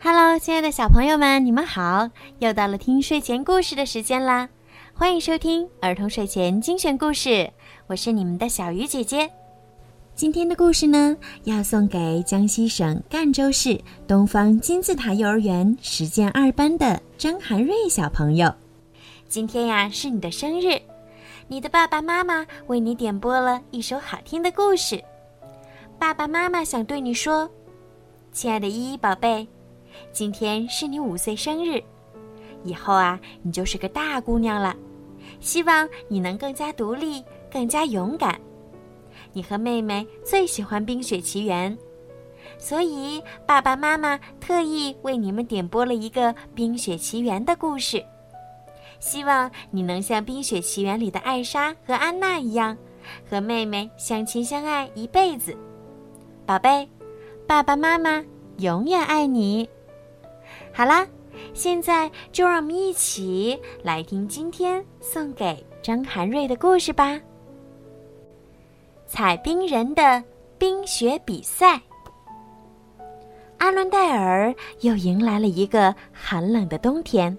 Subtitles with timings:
[0.00, 2.08] Hello，亲爱的小朋友们，你们好！
[2.38, 4.48] 又到了听睡前故事的时间啦，
[4.94, 7.50] 欢迎收听儿童睡前精选故事，
[7.88, 9.28] 我是你们的小鱼姐姐。
[10.14, 18.54] 今天的故事呢，要送给江西省赣州市东方金字塔幼儿园实践二班的张涵瑞小朋友。
[19.28, 20.80] 今天呀，是你的生日，
[21.48, 25.02] 你的爸爸妈妈为你点播了一首好听的故事。
[25.98, 27.50] 爸爸妈妈想对你说，
[28.32, 29.48] 亲爱的依依宝贝。
[30.12, 31.82] 今天是你五岁生日，
[32.64, 34.76] 以后啊，你就是个大姑娘了。
[35.40, 38.40] 希望你能更加独立，更加勇敢。
[39.32, 41.76] 你和妹妹最喜欢《冰雪奇缘》，
[42.58, 48.02] 所以爸爸妈妈特意为你们点播了一个《冰雪奇缘》的故事。
[49.00, 52.76] 希望你能像《冰雪奇缘》里的艾莎和安娜一样，
[53.28, 55.56] 和妹妹相亲相爱一辈子。
[56.46, 56.88] 宝贝，
[57.46, 58.24] 爸爸妈妈
[58.58, 59.68] 永远爱你。
[60.72, 61.06] 好啦，
[61.54, 67.20] 现在就让我们一起来听今天送给张涵瑞的故事吧。
[69.06, 70.22] 采冰人的
[70.58, 71.80] 冰雪比赛，
[73.56, 77.36] 阿伦戴尔又迎来了一个寒冷的冬天。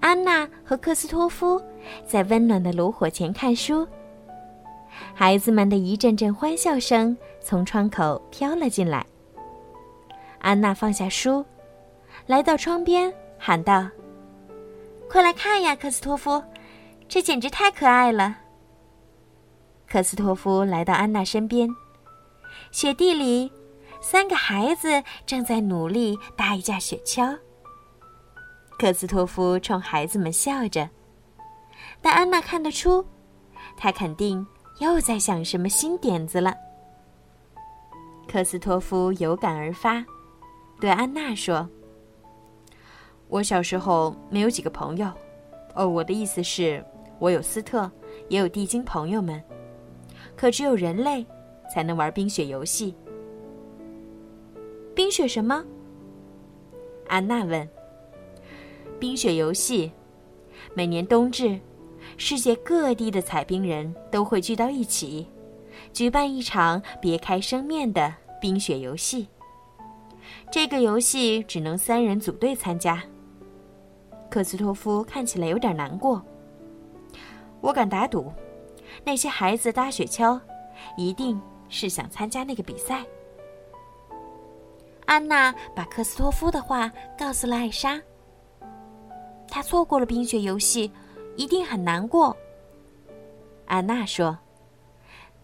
[0.00, 1.60] 安娜和克斯托夫
[2.06, 3.86] 在温暖的炉火前看书，
[5.14, 9.04] 孩子们的一阵阵欢笑声从窗口飘了进来。
[10.38, 11.44] 安娜放下书。
[12.28, 13.88] 来到窗边，喊道
[15.08, 16.44] ：“快来看呀，克斯托夫，
[17.08, 18.36] 这简直太可爱了。”
[19.88, 21.70] 克斯托夫来到安娜身边，
[22.70, 23.50] 雪地里，
[24.02, 27.34] 三个孩子正在努力搭一架雪橇。
[28.78, 30.90] 克斯托夫冲孩子们笑着，
[32.02, 33.02] 但安娜看得出，
[33.74, 34.46] 他肯定
[34.80, 36.54] 又在想什么新点子了。
[38.30, 40.04] 克斯托夫有感而发，
[40.78, 41.66] 对安娜说。
[43.28, 45.10] 我小时候没有几个朋友，
[45.74, 46.82] 哦，我的意思是，
[47.18, 47.90] 我有斯特，
[48.28, 49.42] 也有地精朋友们，
[50.34, 51.26] 可只有人类
[51.72, 52.94] 才能玩冰雪游戏。
[54.94, 55.62] 冰雪什么？
[57.06, 57.68] 安娜问。
[58.98, 59.92] 冰雪游戏，
[60.74, 61.60] 每年冬至，
[62.16, 65.28] 世界各地的采冰人都会聚到一起，
[65.92, 69.28] 举办一场别开生面的冰雪游戏。
[70.50, 73.04] 这个游戏只能三人组队参加。
[74.30, 76.22] 克斯托夫看起来有点难过。
[77.60, 78.32] 我敢打赌，
[79.04, 80.40] 那些孩子搭雪橇，
[80.96, 83.04] 一定是想参加那个比赛。
[85.06, 88.00] 安娜把克斯托夫的话告诉了艾莎。
[89.48, 90.92] 他错过了冰雪游戏，
[91.36, 92.36] 一定很难过。
[93.66, 94.38] 安娜说：“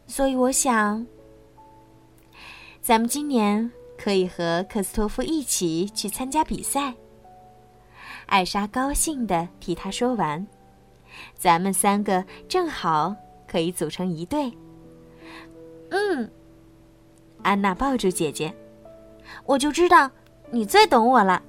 [0.06, 1.06] 所以我想，
[2.83, 6.95] 咱们今年可以和克斯托夫一起去参加比赛。”
[8.26, 10.46] 艾莎高兴地替他说完
[11.34, 13.14] ：“咱们三个正好
[13.46, 14.52] 可以组成一队。”
[15.90, 16.30] 嗯，
[17.42, 18.52] 安娜抱住姐姐，
[19.44, 20.10] 我就知道
[20.50, 21.42] 你最懂我了。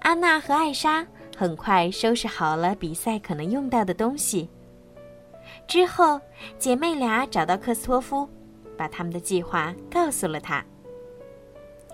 [0.00, 4.50] 安娜和艾莎很快收拾好了比赛可能用到的东西。
[5.66, 6.20] 之后，
[6.58, 8.28] 姐妹俩找到克斯托夫，
[8.76, 10.64] 把他们的计划告诉了他。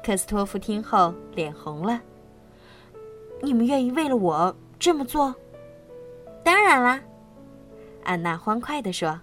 [0.02, 2.00] 克斯托夫听后脸红了。
[3.42, 5.34] 你们愿意为了我这么做？
[6.42, 7.00] 当然啦，
[8.04, 9.20] 安娜欢快地说：“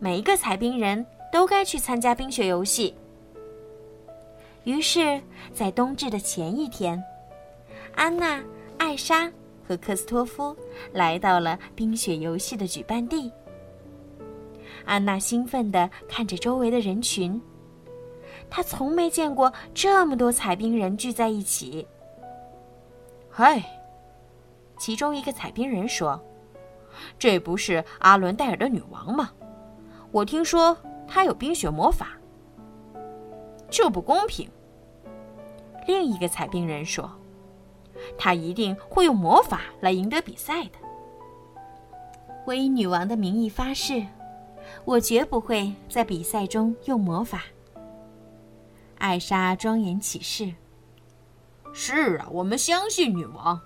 [0.00, 2.94] 每一个采冰人都该去参加冰雪游戏。”
[4.64, 5.20] 于是，
[5.52, 7.02] 在冬至的前一天，
[7.94, 8.42] 安娜、
[8.78, 9.30] 艾莎
[9.66, 10.56] 和克斯托夫
[10.92, 13.30] 来到了冰雪游戏的举办地。
[14.86, 17.40] 安娜兴奋地看着周围的人群，
[18.48, 21.86] 她从没见过这么多采冰人聚在一起。
[23.36, 23.60] 嗨，
[24.78, 26.22] 其中一个采冰人说
[27.18, 29.32] ：“这不是阿伦戴尔的女王吗？
[30.12, 30.76] 我听说
[31.08, 32.10] 她有冰雪魔法。”
[33.68, 34.48] 这不公平。
[35.88, 37.10] 另一个采冰人说
[38.16, 40.78] ：“她一定会用魔法来赢得比赛的。”
[42.46, 44.06] 我以女王的名义发誓，
[44.84, 47.42] 我绝不会在比赛中用魔法。
[48.98, 50.54] 艾莎庄严起誓。
[51.76, 53.60] 是啊，我们相信女王。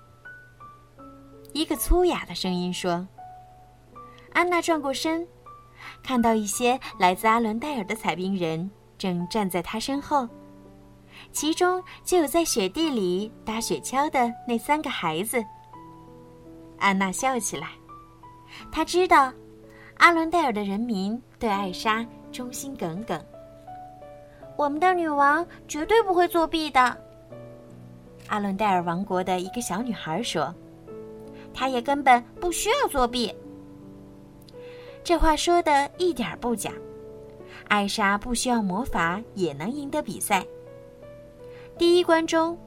[1.53, 3.07] 一个粗哑的声音说
[4.33, 5.27] ：“安娜转过身，
[6.01, 10.27] 看到一些来自阿伦戴尔的采冰人正站在她身后，
[11.31, 15.45] 其中就有在雪地里搭雪橇的那三个孩子。”
[16.79, 17.69] 安娜笑起来，
[18.71, 19.31] 她知道
[19.97, 23.23] 阿伦戴尔的人民对艾莎忠心耿耿。
[24.57, 27.05] 我们的女王绝对不会作弊的。
[28.29, 30.53] 阿伦戴尔王国的一个小女孩说
[31.53, 33.35] ：“她也根本不需要作弊。”
[35.03, 36.71] 这话说的一点不假。
[37.67, 40.45] 艾莎不需要魔法也能赢得比赛。
[41.77, 42.57] 第一关中，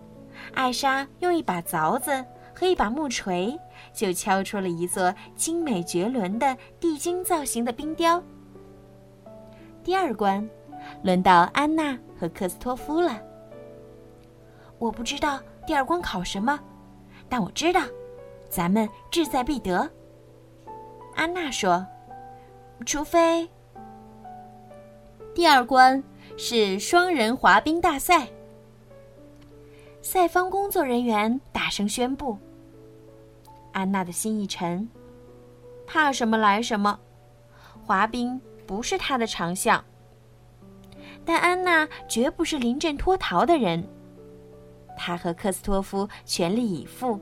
[0.54, 2.24] 艾莎用一把凿子
[2.54, 3.58] 和一把木锤
[3.92, 8.22] 就敲出了一座精美绝伦的地精造型的冰雕。
[9.82, 10.48] 第二关，
[11.02, 13.20] 轮到安娜和克斯托夫了。
[14.78, 16.58] 我不知道第二关考什么，
[17.28, 17.82] 但我知道，
[18.48, 19.88] 咱们志在必得。
[21.14, 21.86] 安娜说
[22.84, 23.48] ：“除非……”
[25.34, 26.02] 第二关
[26.36, 28.28] 是双人滑冰大赛。
[30.02, 32.36] 赛方工作人员大声宣布。
[33.72, 34.86] 安娜的心一沉，
[35.86, 36.98] 怕什么来什么，
[37.86, 39.82] 滑冰不是她的长项。
[41.24, 43.88] 但安娜绝不是临阵脱逃的人，
[45.04, 47.18] 他和克斯托夫全力以赴，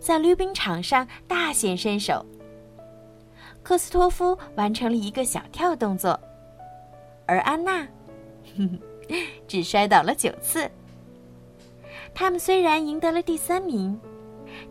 [0.00, 2.26] 在溜冰场上大显身手。
[3.62, 6.18] 克斯托夫完成了一个小跳动作。
[7.24, 7.86] 而安娜，
[9.46, 10.68] 只摔倒了九次。
[12.12, 13.96] 他们虽然赢得了第三名，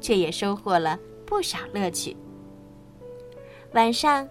[0.02, 2.18] 却也收获了不少乐趣。
[3.72, 4.28] 晚上，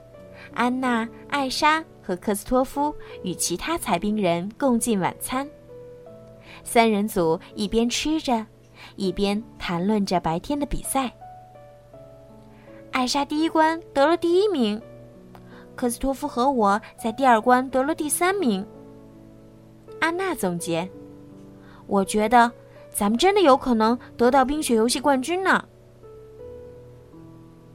[0.53, 5.49] 安娜、艾莎和克斯托夫与其他采冰人共进晚餐。
[6.65, 8.45] 三人组一边吃着，
[8.97, 11.13] 一边谈论着白天的比赛。
[12.91, 14.81] 艾莎第一关得了第一名。
[15.77, 18.65] 科斯托夫和我在第二关得了第三名。
[20.01, 20.89] 安娜总结
[21.87, 22.51] ：“我觉得
[22.91, 25.65] 咱们真的有可能得到冰雪游戏冠军呢。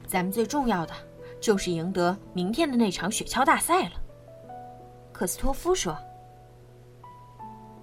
[0.08, 0.94] 咱们最重要的
[1.42, 3.92] 就是赢得明天的那场雪橇大赛了。”
[5.12, 5.98] 科斯托夫说：“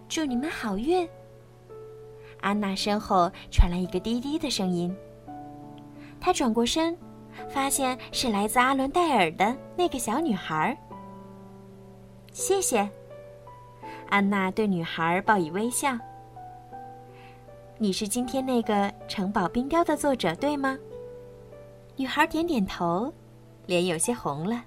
[0.08, 1.08] 祝你们好运。”
[2.40, 4.94] 安娜身后传来一个低低的声音。
[6.20, 6.96] 她转过身。
[7.50, 10.74] 发现是来自阿伦戴尔的那个小女孩。
[12.32, 12.88] 谢谢，
[14.08, 15.98] 安娜对女孩报以微笑。
[17.76, 20.78] 你是今天那个城堡冰雕的作者，对吗？
[21.94, 23.12] 女孩点点头，
[23.66, 24.64] 脸有些红了。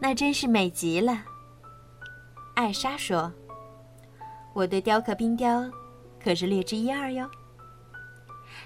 [0.00, 1.22] 那真是美极了。
[2.54, 3.30] 艾莎说
[4.54, 5.70] ：“我对雕刻冰雕
[6.22, 7.28] 可是略知一二哟。”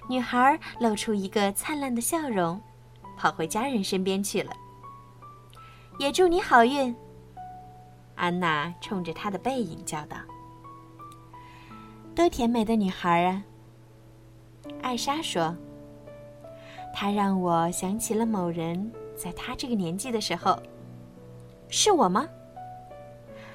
[0.09, 2.61] 女孩露出一个灿烂的笑容，
[3.17, 4.53] 跑回家人身边去了。
[5.99, 6.95] 也祝你好运，
[8.15, 10.17] 安娜冲着她的背影叫道
[12.15, 13.43] ：“多甜美的女孩啊！”
[14.81, 15.57] 艾莎说
[16.95, 20.57] ：“她让我想起了某人，在她这个年纪的时候，
[21.69, 22.27] 是我吗？”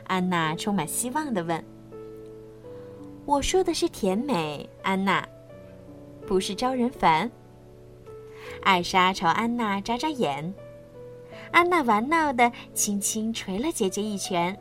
[0.05, 1.63] 安娜充满希望的问
[3.25, 5.27] ：“我说的是甜美，安娜。”
[6.25, 7.29] 不是招人烦。
[8.61, 10.53] 艾莎朝安娜眨眨眼，
[11.51, 14.57] 安娜玩闹的轻轻捶了姐姐一拳。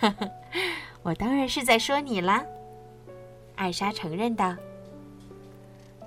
[1.02, 2.44] 我当然是在说你啦，
[3.54, 4.54] 艾莎承认道。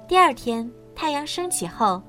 [0.07, 2.01] 第二天太阳升起后，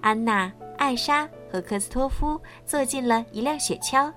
[0.00, 4.12] 安娜、艾莎和科斯托夫坐进了一辆雪橇。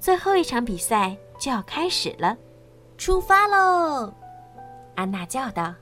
[0.00, 2.36] 最后一场比赛就要开始了，
[2.98, 4.12] 出发喽！
[4.96, 5.72] 安娜叫道。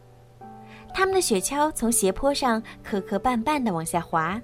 [0.95, 4.41] 他们的雪橇从斜坡上磕磕绊绊地往下滑，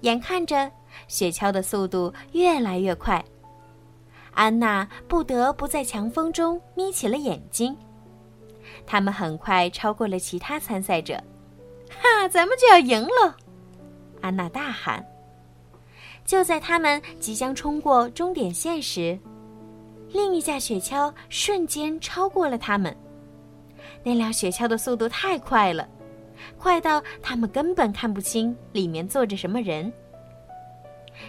[0.00, 0.70] 眼看着
[1.08, 3.24] 雪橇的速度越来越快，
[4.32, 7.76] 安娜不得不在强风中眯起了眼睛。
[8.86, 11.22] 他们很快超过了其他参赛者，
[11.90, 13.36] 哈，咱们就要赢了！
[14.20, 15.04] 安娜大喊。
[16.24, 19.18] 就在他们即将冲过终点线时，
[20.14, 22.96] 另一架雪橇瞬间超过了他们。
[24.04, 25.88] 那辆雪橇的速度太快了，
[26.56, 29.92] 快到他们根本看不清里面坐着什么人。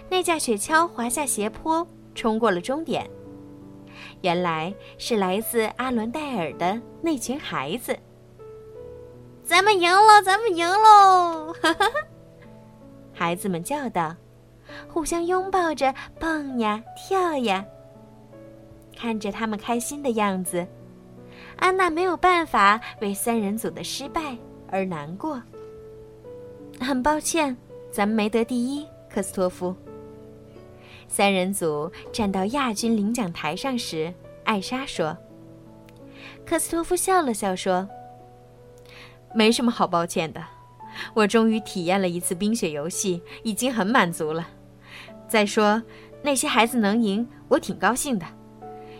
[0.07, 3.09] 那架雪橇滑下斜坡，冲过了终点。
[4.21, 7.97] 原来是来自阿伦戴尔的那群孩子。
[9.43, 11.51] 咱们赢了，咱们赢喽！
[11.59, 11.85] 哈哈，
[13.11, 14.15] 孩子们叫道，
[14.87, 17.65] 互相拥抱着蹦呀跳呀。
[18.95, 20.65] 看着他们开心的样子。
[21.57, 24.37] 安娜没有办法为三人组的失败
[24.69, 25.41] 而难过。
[26.79, 27.55] 很抱歉，
[27.91, 29.75] 咱们没得第一，科斯托夫。
[31.07, 35.15] 三人组站到亚军领奖台上时，艾莎说
[36.45, 37.87] ：“科斯托夫笑了笑说，
[39.33, 40.43] 没什么好抱歉的，
[41.13, 44.47] 我终于体验了一次冰雪游戏，已经很满足了。
[45.27, 45.81] 再说，
[46.21, 48.25] 那些孩子能赢，我挺高兴的。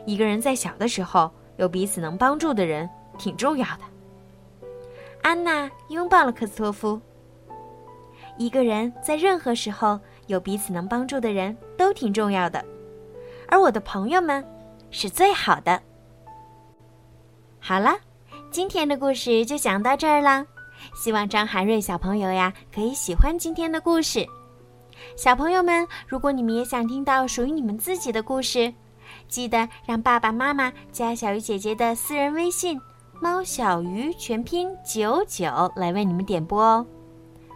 [0.05, 3.83] 一个人在小的时候。”有彼此能帮助的人，挺重要的。
[5.21, 6.99] 安娜拥抱了克斯托夫。
[8.37, 9.97] 一个人在任何时候
[10.27, 12.61] 有彼此能帮助的人都挺重要的，
[13.47, 14.45] 而我的朋友们
[14.91, 15.81] 是最好的。
[17.57, 17.95] 好了，
[18.51, 20.45] 今天的故事就讲到这儿啦。
[20.93, 24.27] 希望张涵瑞小朋友呀可以喜欢今天的故事。
[25.15, 28.73] 小朋友们，如果你们也想听到属于你们自己的故事，
[29.27, 32.79] 记得让爸爸妈妈加小鱼姐姐的私人微信
[33.21, 36.85] “猫小鱼”全拼九九来为你们点播哦。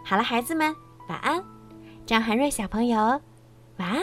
[0.04, 0.74] 好了，孩子们，
[1.08, 1.42] 晚安。
[2.06, 2.98] 张涵瑞小朋友，
[3.76, 4.02] 晚安。